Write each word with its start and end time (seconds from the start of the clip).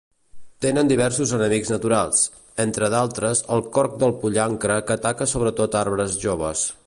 Tenen 0.65 0.87
diversos 0.91 1.33
enemics 1.39 1.69
naturals, 1.73 2.23
entre 2.65 2.89
d'altres 2.95 3.45
el 3.57 3.63
corc 3.77 4.01
del 4.05 4.17
pollancre 4.25 4.81
que 4.89 4.99
ataca 5.01 5.31
sobretot 5.35 5.81
arbres 5.85 6.19
joves. 6.27 6.71